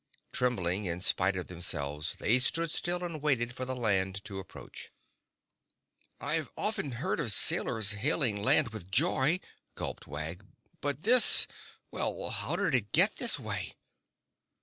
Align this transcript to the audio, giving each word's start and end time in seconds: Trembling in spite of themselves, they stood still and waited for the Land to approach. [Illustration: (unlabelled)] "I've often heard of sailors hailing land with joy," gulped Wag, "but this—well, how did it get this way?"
Trembling 0.33 0.85
in 0.85 0.99
spite 0.99 1.35
of 1.37 1.45
themselves, 1.45 2.15
they 2.15 2.39
stood 2.39 2.71
still 2.71 3.03
and 3.03 3.21
waited 3.21 3.53
for 3.53 3.65
the 3.65 3.75
Land 3.75 4.25
to 4.25 4.39
approach. 4.39 4.89
[Illustration: 6.19 6.19
(unlabelled)] 6.19 6.39
"I've 6.39 6.53
often 6.57 6.91
heard 6.93 7.19
of 7.19 7.31
sailors 7.31 7.91
hailing 7.91 8.41
land 8.41 8.69
with 8.69 8.89
joy," 8.89 9.39
gulped 9.75 10.07
Wag, 10.07 10.43
"but 10.81 11.03
this—well, 11.03 12.31
how 12.31 12.55
did 12.55 12.73
it 12.73 12.91
get 12.91 13.17
this 13.17 13.37
way?" 13.39 13.75